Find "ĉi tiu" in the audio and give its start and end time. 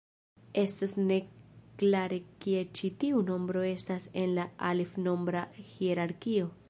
2.79-3.21